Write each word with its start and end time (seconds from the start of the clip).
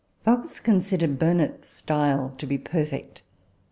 Fox 0.25 0.59
considered 0.59 1.19
Burnet's 1.19 1.67
style 1.67 2.33
to 2.39 2.47
be 2.47 2.57
perfect. 2.57 3.21